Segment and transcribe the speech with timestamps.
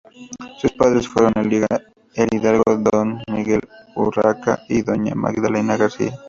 [0.57, 3.61] Sus padres fueron el hidalgo don Miguel
[3.95, 6.17] Urraca y doña Magdalena García.